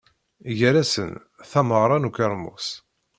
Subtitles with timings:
[0.59, 1.11] Gar-asen,
[1.49, 2.67] tameɣra n ukermus.